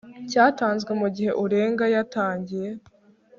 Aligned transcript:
cyatanzwe 0.29 0.91
mu 1.01 1.07
gihe 1.15 1.31
urega 1.43 1.85
yatangiye 1.95 2.69